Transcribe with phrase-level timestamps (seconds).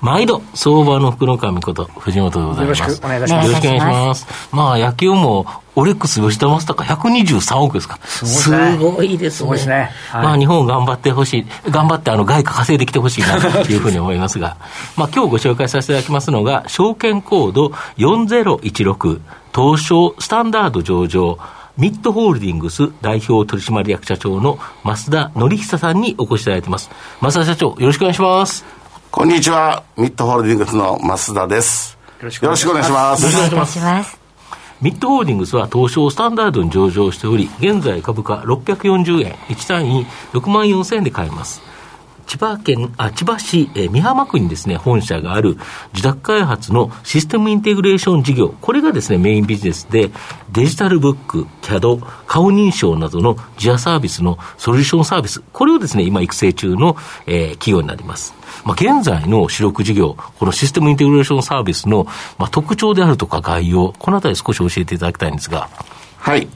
[0.00, 2.80] 毎度、相場の福の神こと、藤本でございます。
[2.80, 3.48] よろしくお願いします。
[3.48, 4.26] よろしくお願いします。
[4.52, 7.98] まあ、野球も、オレックス吉田正尚123億ですか。
[8.04, 9.30] すごいですね。
[9.30, 9.90] すごいですね。
[10.10, 11.46] はい、まあ、日本頑張ってほしい。
[11.70, 14.56] 頑張って、あの、外貨稼いできてほしいな、というふうに思いますが。
[14.96, 19.20] まあ、今日ご紹介させていただきますのが、証券コード4016、
[19.54, 21.38] 東証スタンダード上場、
[21.76, 26.90] ミッドホールディングス代表取締役社長の増田則久さんにお越しいただいてます。
[27.22, 28.64] 増田社長、よろしくお願いします。
[29.10, 29.84] こんにちは。
[29.96, 31.96] ミッドホールディングスの増田です。
[32.20, 33.22] よろしくお願いします。
[33.22, 34.20] よろしくお願いします。
[34.82, 41.62] ミッドホールディングスは東証スタンダードに上場しており、現在株価640円、1単位6万4000円で買えます。
[42.28, 45.56] 千葉県、あ、千葉市、えー、美浜区にですね、本社がある
[45.94, 50.10] 自宅開発のシステムインテグレーション事業、これがですね、メインビジネスで、
[50.52, 58.34] デジタルブック、CAD、顔認証などの自社サービスのソリューションサービス、これをですね、今育成中の、えー、企業になります。
[58.64, 62.06] まあ、現在の主力事業、このシステムインテグレーションサービスの、
[62.38, 65.70] まあ、特徴であるとか概要、このあたり少し教えていただきたいんですが。
[66.18, 66.46] はい。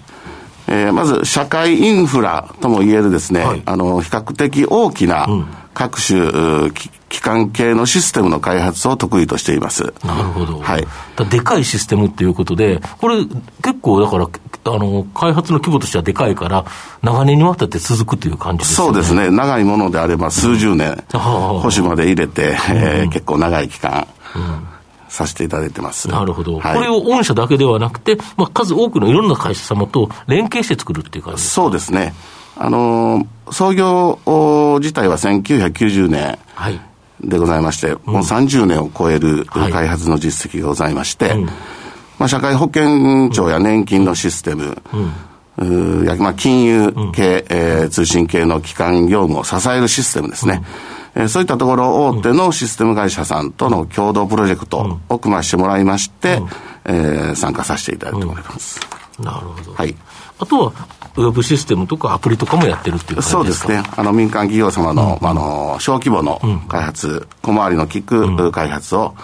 [0.68, 5.26] えー、まず、社会インフラとも言えるですね、はい、あの、比較的大きな、
[5.74, 6.70] 各種、
[7.08, 9.92] 機関系のシステムの開発を得意としています。
[10.04, 10.58] なるほど。
[10.58, 10.86] はい。
[11.30, 13.24] でかいシステムっていうことで、これ
[13.62, 14.28] 結構だから、
[14.64, 16.64] あの、開発の規模としてはでかいから、
[17.02, 18.86] 長年にわたって続くという感じですね。
[18.86, 19.30] そうですね。
[19.30, 24.68] 長いものであれば数十年、うん、保守まで入れて、うん、えー、結構長い期間、うん
[25.12, 26.08] させていただいてます。
[26.08, 26.58] なるほど。
[26.58, 32.14] はい、これを御社だけではなくて、まあ、数多くのいろんな会社様と連携して作るっていう感じそうですね。
[32.56, 34.18] あのー、創業
[34.80, 36.38] 自体は1990年
[37.20, 41.44] でございまして、はい、もう30年を超える開発の実績がございまして、はい、
[42.18, 44.80] まあ、社会保険庁や年金のシステム、
[45.58, 46.06] うん。
[46.06, 50.62] やまあ、金融系、うん、えー、通信系の基幹業務を支えるシステムですね。
[51.14, 56.46] うん、えー、そういったところ大手のシステム会社さんとの共同プロジェクトを組ましてもらいまして、うん、
[56.86, 58.80] えー、参加させていただいております。
[59.18, 59.74] なるほど。
[59.74, 59.94] はい。
[60.42, 60.72] あとは、
[61.16, 63.82] ウェブシステムとかアプリとかもやってるっていうそうですね。
[63.96, 69.14] あの、民間企業様の、うん、あの、小規模の開発、うん、小回りの利く開発を、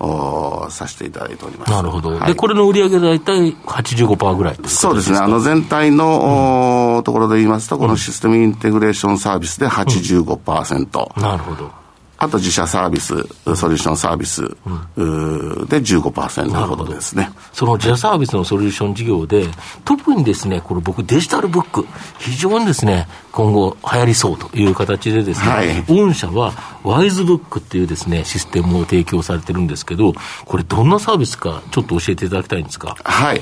[0.00, 1.72] おさせていただいております。
[1.72, 2.10] なるほど。
[2.10, 5.18] はい、で、これの売り上げ大体85%ぐらいそうですね。
[5.18, 11.12] あの、全体の、うん、ところで言いますと、このシステムインテグレーションサービスで85%。
[11.16, 11.72] うん、なるほど。
[12.20, 13.14] あと自社サービス、
[13.54, 17.30] ソリューションサービス、うん、で15%ほどですね。
[17.52, 19.46] その自社サービスのソリューション事業で、
[19.84, 21.86] 特にですね、これ僕デジタルブック、
[22.18, 26.52] 非常にですね、今後流行りそうという形でですね、はい、御社は
[26.82, 30.12] ワイズブックっていうですね、システムを提供されてるんですけど、
[30.44, 32.96] これどんなサービスかちょっと教えていただきたいんですか？
[33.04, 33.40] はい。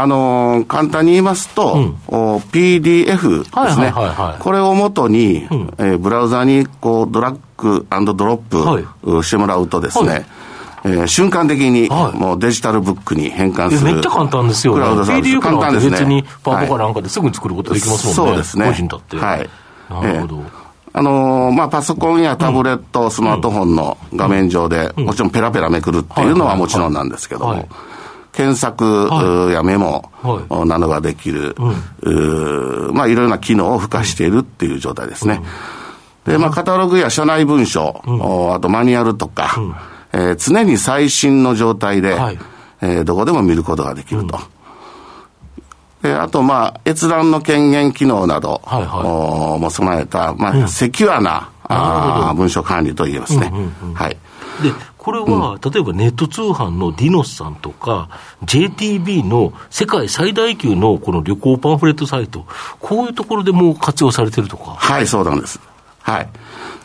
[0.00, 3.92] あのー、簡単に言いますと、うん、PDF ですね、
[4.38, 10.26] これをもとに、うん、えー、ブラウザにこうドラッグドロップしてもらうとですね、はい
[10.84, 13.92] えー、瞬間的に、もうデジタルブックに変換する。
[13.92, 14.80] めっちゃ簡単ですよね。
[14.80, 15.40] クラウドサービス。
[15.40, 15.90] 簡単ですね。
[15.90, 18.32] 別にパワポかなんかですぐ作ることできますもんね。
[18.32, 18.66] そうですね。
[18.66, 19.16] 個人だって。
[19.16, 19.50] はい。
[19.90, 20.36] なるほど。
[20.36, 27.68] えーあのー、まあ、パソコンやタブレット、うん、スマートフォンの画面上で、もちろんペラペラめくるっていうのはもちろんなんですけども、
[28.32, 29.08] 検索
[29.52, 30.10] やメモ
[30.66, 31.72] などができる、は
[32.90, 35.42] いまあ、いろいろな機能を付加しているっていう状態ですね。
[36.24, 38.02] で、まあ、カタログや社内文書、
[38.54, 39.56] あとマニュアルとか、
[40.12, 42.38] えー、常に最新の状態で、はい、
[42.80, 44.38] えー、どこでも見ることができると。
[46.02, 53.52] であと、まあ、閲覧の権限機能など、はいはい、も備えた、まあ、うん、セキュアな、あ文書管理と言えますね。
[53.94, 54.16] はい。
[54.62, 54.72] で、
[55.08, 58.10] これは、うん、例えばネット通販のディノスさんとか、
[58.44, 62.44] JTB の世界最大級のこの旅行パンフレットサイト、
[62.78, 64.72] こういうところでもう活用されてるとか。
[64.72, 65.60] はい、そうなんです。
[66.02, 66.28] はい。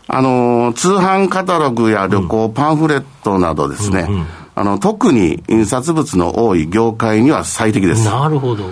[0.08, 8.06] あの、通販カタログや旅行パンフレットなどですね、うんうんうん、あの、特に印刷物の多い業界には最適です。
[8.06, 8.70] なるほど。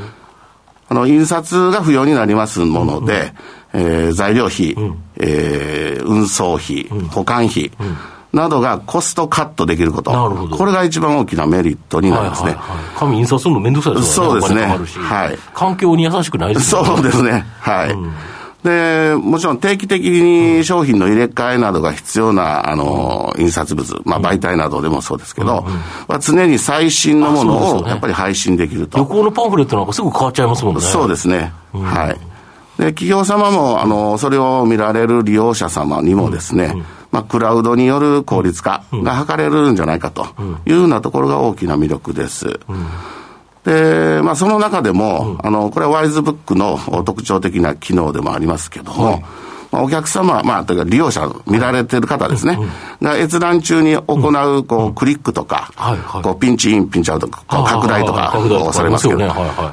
[0.88, 3.33] あの、印刷が不要になりますもので、
[3.74, 7.98] うんうん、えー、材料費、うん、えー、運送費、うん、保管費、うん
[8.33, 10.12] などがコストカットできること。
[10.12, 10.57] なるほど。
[10.57, 12.51] これが一番大きなメリットになりますね。
[12.51, 14.42] はいはいはい、紙印刷するのめんどくさいですよね。
[14.42, 15.04] そうですね。
[15.04, 15.38] はい。
[15.54, 16.83] 環境に優しくないですね。
[16.86, 17.45] そうですね。
[17.60, 17.92] はい。
[17.92, 18.13] うん
[18.63, 25.66] で、もちろん定期的に商品の入れ替えなどが必要な、あの、印刷物、まあ媒体などでもそうですけど、
[26.07, 29.00] まあ、常に最新のものをやっぱり配信できると。
[29.00, 30.81] 旅行のパンフレットなんかすぐ変わっちゃいますもんね。
[30.81, 31.51] そうですね。
[31.74, 32.81] はい。
[32.81, 36.75] で、企業様も、あの、それを見られる利用者様にもですね、
[37.12, 40.25] まあ、クラウドによる効率化が図れるんじゃないかと
[40.66, 42.60] いうようなところが大きな魅力です。
[43.66, 49.24] で、まあ、その中でも、うん、あの、これはワイズブックの特徴的な機能でもありますけども、
[49.72, 52.69] お客様、まあ、というか利用者、見られてる方ですね、うん
[53.02, 55.72] が閲覧中に行う、こう、クリックとか、
[56.22, 59.19] こう、ピンチイン、ピンチアウト、こう拡大とか、こうされますけど、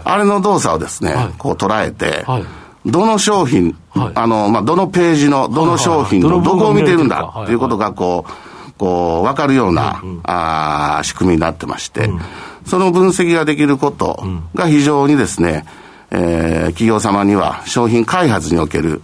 [0.04, 2.24] あれの動作をですね、こう捉えて、
[2.88, 12.20] どの商品、あの、まあ、どのページの、どの商品のどこを見てるんだということが、こう、こう、わかるような、うんうん、あ仕組みになってまして、うん。
[12.64, 14.22] その分析ができること
[14.54, 15.64] が非常にですね、
[16.10, 19.02] えー、企業様には商品開発における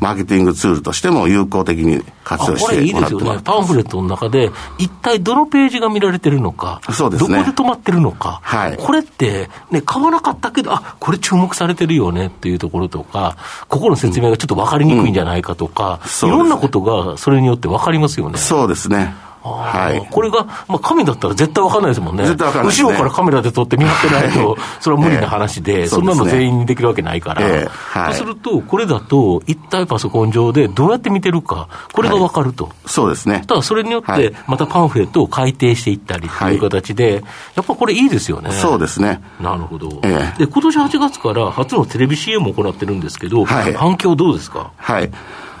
[0.00, 3.40] マーケティングツールとしても有効的に活用してもらってこれいいですよね。
[3.44, 13.36] パンフレットの中で、一体どのページが見られてるのか、そうですね、どこで止まってるのか、はい、これって、ね、買わなかったけど、あこれ注目されてるよねっていうところとか、
[13.68, 18.38] ここの説明がちょっと分かりにくいんじゃないかとか、うん、いろんなことがそれによって分かりますよね。
[18.38, 19.14] そうですね。
[19.52, 33.44] はい、これが、まあ、カメだったら絶対分かんないですもんね、絶対分かんない、ね、後ろからカメラで撮って見張ってないと、 それは無理な話で、えー、そんなの全員にできるわけないから、えーはい、そうすると、これだと、一体パソコン上でどうやって見てるか、これが分かると、はい、そうですね。
[33.46, 38.50] ただ、それによって、またパンフレットを改訂していったりという形で、やっぱこれ、いいですよね。
[38.52, 39.20] そうですね。
[39.40, 39.88] なるほど。
[40.02, 44.70] えー、で今年8月から初のテレビ CM を行ってるんですけど、はい、反響どうですか？
[44.76, 45.10] はい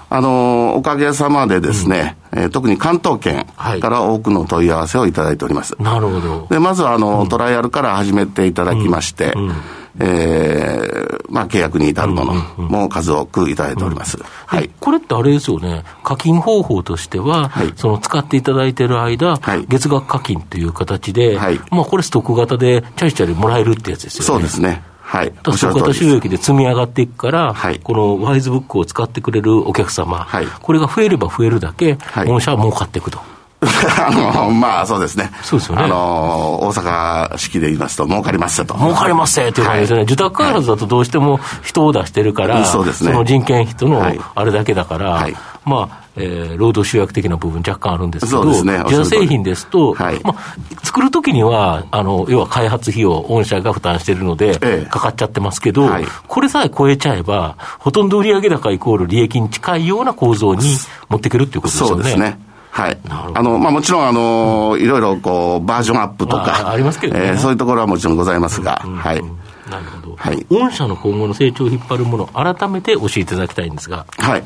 [0.08, 3.46] あのおかげさまでですね、うん、えー、特に関東圏
[3.80, 5.74] から多くの問い合わせをいただいております。
[5.80, 6.46] なるほど。
[6.48, 9.52] で、まずはあの、うん、トライアルから始めていただきまして、うん、
[9.98, 14.18] えー、まあ、契約に至るものも数多くいただいております。
[14.46, 14.70] はい。
[14.80, 24.26] これってあれですよね、課金方法としては、はい、その使っていただいている間、はい、月額課金という形で、はい、まあ、これストック型でチャリチャリもらえるってやつですよね。
[24.26, 24.82] そうですね。
[25.06, 25.32] はい。
[25.32, 33.20] ストック型収益で積み上がっていくから、はい、このワイズブックを使ってくれるお客様、はい、これが増えれば増えるだけ、御社は儲かっていくと。
[33.60, 35.30] あの、まあそうですね。
[35.42, 35.84] そうですよね。
[35.84, 38.74] あの、大阪式で言いますと、儲かりますと。
[38.74, 43.12] 儲かりますっていう感じですね、はい、受託開発だとどうしても人を出してるから、はい、そうですね。
[43.12, 44.04] その人件費との
[44.34, 60.62] あれだけだから、はい、まあ、えー、労働集約的な部分若干あるんですけど、自社、ね、製品ですと、はい、まあ、作るときには、あの、要は開発費用、御社が負担してるので、ええ、かかっちゃってますけど、はい、これさえ超えちゃえば、ほとんど売上高イコール利益に近いような構造に
[61.08, 61.94] 持っていけるっていうことですよね。
[61.94, 62.38] そうですね。
[62.70, 62.98] はい。
[63.08, 69.22] あの、まあもちろん、あの、うん、いろいろこう、バージョンアップとか、ありますけどね、えー、そういうところはもちろんございますが、うんうん、はい。
[69.70, 70.16] なるほど。
[70.16, 70.46] はい。
[70.50, 74.06] 御社の今後の成長を引っ張るもの、改めて教えていただきたいんですが。
[74.18, 74.42] はい。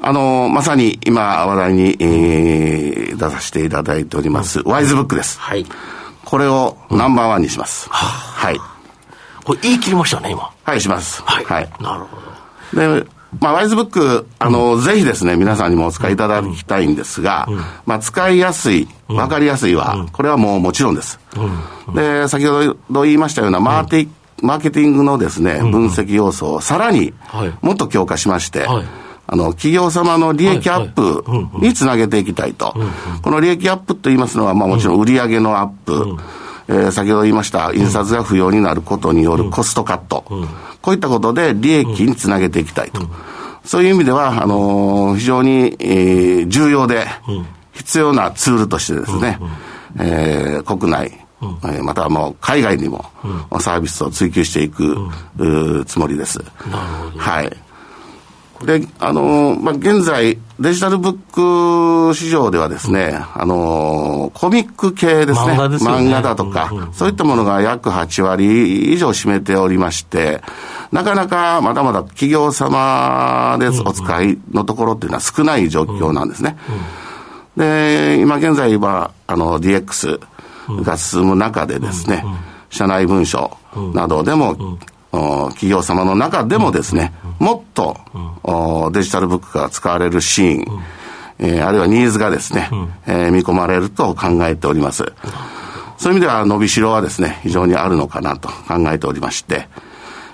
[0.00, 5.40] あの、まさに今話題に、えー、出させていただいております、ワイズブックです。
[5.40, 5.66] はい。
[6.24, 7.88] これをナンバーワンにします。
[7.90, 8.58] はい。
[9.44, 10.50] これ言い切りましたね、今。
[10.62, 11.22] はい、します。
[11.22, 11.44] はい。
[11.44, 12.16] はい、なるほ
[12.74, 12.98] ど。
[13.00, 13.06] で、
[13.40, 21.18] まあ、ワイズブック、あの、うん、ぜひですね、皆さんにもお使いいただきたいんですが、うん、まあ、使いやすい、わかりやすいは、うん、これはもうもちろんです。
[21.94, 24.08] で、先ほど言いましたようなマーティ、
[24.42, 27.12] マーケティングのですね、分析要素をさらに
[27.60, 28.84] もっと強化しまして、はい
[29.30, 31.22] あの、企業様の利益アップ
[31.60, 32.74] につなげていきたいと。
[33.22, 36.16] この利益アップと言いますのは、まあもちろん売上のアップ、
[36.68, 40.24] えー、先ほど言いました、印刷が不要になることによるコストカット。
[40.80, 43.02] こういったことで利益につなげていきたいと。
[43.64, 47.06] そういう意味では、あのー、非常に、えー、重要で、
[47.74, 49.38] 必要なツールとしてですね、
[49.98, 53.04] えー、国内、うん、またはもう海外にも、
[53.60, 54.96] サービスを追求していく、
[55.36, 56.38] うつもりです。
[56.38, 56.50] なる
[57.10, 57.18] ほど。
[57.18, 57.56] はい。
[58.64, 65.52] で、あのまあ、現在、デジタルブック市場ではですね、あのコミック系ですね。
[65.52, 70.42] 漫画、ね、漫画だとか、うんうんうん、そういったものが約8割以上占めておりまして、
[70.90, 76.56] なかなかまだまだ企業様でお使いのところっていうのは少ない状況なんですね。
[77.56, 80.20] うんうん、で、今現在は、あの、DX
[80.82, 82.24] が進む中でですね、
[82.70, 83.56] 社内文書
[83.94, 84.78] などでも、
[85.10, 87.96] 企業様の中でもですね、もっと、
[88.92, 90.82] デジタルブックが使われるシーン、
[91.38, 92.68] えー、あるいはニーズがですね、
[93.06, 95.12] えー、見込まれると考えております。
[95.96, 99.68] そういう意味では伸びしろはですね、非常にあるのかなと考えておりまして、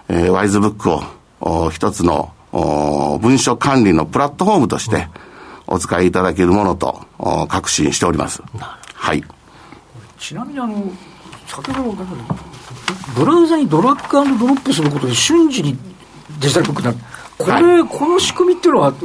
[0.08, 0.90] えー、ワイズブック
[1.40, 2.32] を一つの
[3.20, 5.08] 文書管理のプラットフォームとして
[5.66, 7.06] お使いいただけるものと
[7.48, 8.42] 確信しております。
[8.94, 9.24] はい。
[10.18, 10.90] ちなみにあの、
[11.46, 11.96] 先ほど
[13.16, 15.76] ブラウザにドラッグドロップすることで瞬時に
[16.40, 16.94] デジタルブックな
[17.36, 19.04] これ、はい、この仕組みっていうのは、なんか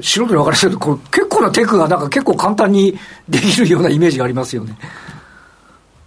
[0.00, 4.76] 人に分からせると、結構なテクがなんか結構簡単にできるようなイメージがありますよね。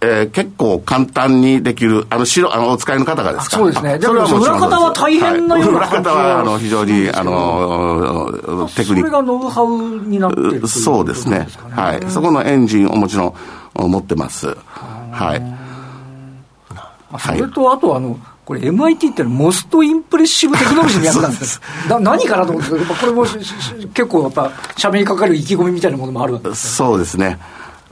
[0.00, 3.56] えー、結構簡単にできる、あの、白、あの、お使いの方がですか？
[3.56, 3.98] そうですね。
[3.98, 9.02] でも、裏方は大変なような、はい、裏方は、あの、非常に、あの、テクニック。
[9.02, 11.48] それがノウハウになってる、ね、そうですね。
[11.70, 12.10] はい。
[12.10, 13.34] そこのエンジンをもちろん
[13.90, 14.54] 持ってます。
[15.10, 15.42] はい。
[17.18, 27.38] それと、あと、あの、これ MIT ってモストインプレッシブテクノロジーの役なんです な何かなと思うんですけど、これも結構やっぱ、しゃべりかかる意気込みみたいなものもあるわけです、ね、そうですね。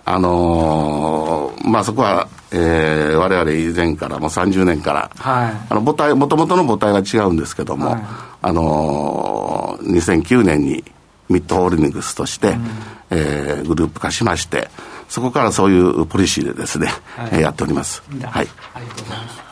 [0.05, 8.03] あのー、まあ、そこは、えー、我々以前からもう30年から、はい、あの母体、もともとの母体は違うんですけども、はい、
[8.43, 10.85] あのー、2009年に
[11.29, 12.67] ミッドホールディングスとして、うん、
[13.11, 14.69] えー、グループ化しまして、
[15.09, 18.03] そこからそういうポリシーでですね、はい、やっております。
[18.23, 18.49] はい。
[18.75, 19.52] ありがとうございます。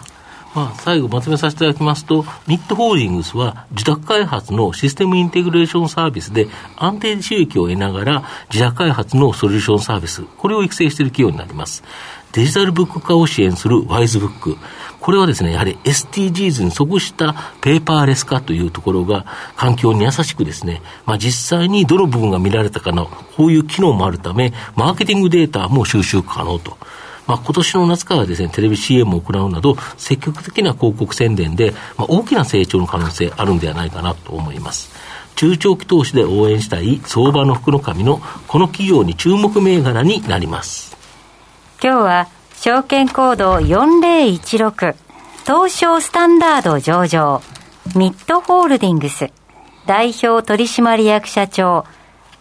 [0.54, 11.84] まあ、最後まとめさせていただきますと、ミッドホールディングスは自宅開発のシステムインテグレーションサービスで安定収益を得ながら自宅開発のソリューションサービス、これを育成している企業になります。
[12.32, 14.56] デジタルブック化を支援するワイズブック。
[15.00, 19.24] これはですね、やはり SDGs に即したペーパーレス化というところが
[19.56, 26.76] 環境に優しくですね、まあ実際にどの部分が見られたかの、こういう機能もあるため、マーケティングデータも収集可能と。
[27.30, 34.90] まあ、今年の夏からですね、テレビ CM を行うなど、積極的な広告宣伝で、まあ、大きな成長の可能性あるんではないかなと思います。
[35.36, 40.96] 中長期投資で応援したい相場の福の神のこの企業に注目銘柄になります。
[41.80, 44.96] 今日は証券コード4016
[45.46, 47.42] 東証スタンダード上場
[47.94, 49.30] ミッドホールディングス
[49.86, 51.86] 代表取締役社長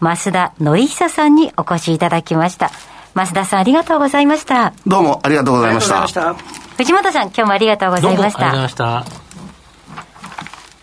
[0.02, 2.72] 増田則久さんにお越しいただきました。
[3.26, 4.74] 増田さんありがとうございました。
[4.88, 6.08] どうもありがとうございました。
[6.08, 6.36] した
[6.78, 8.50] 藤本さん今日もありがとうございました。
[8.50, 9.30] ありがとうございました。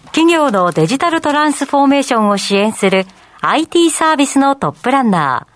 [0.07, 3.07] 企業のデジタルトランスフォーメーションを支援する
[3.43, 5.47] IT サービスのトップランナ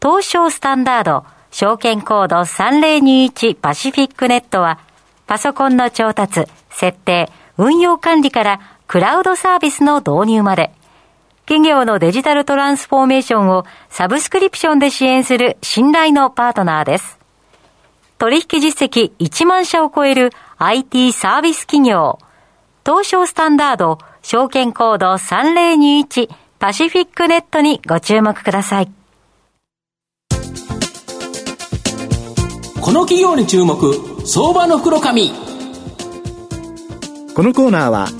[0.00, 4.78] ー、東証スタンダード証券コード3021パシフィックネットは、
[5.26, 10.72] パソコンの調達、設定、運用管理からクラウドサービスの導入まで、
[11.50, 17.18] 企業のデジタルトランスフォーメーションをサブスクリプションで支援する信頼のパートナーです。
[18.18, 22.20] 取引実績1万社を超える IT サービス企業、
[22.86, 26.30] 東証スタンダード証券コード3021
[26.60, 28.92] パシフィックネットにご注目ください。
[32.80, 33.92] この企業に注目、
[34.24, 35.32] 相場の袋紙。
[37.34, 38.19] このコーナーは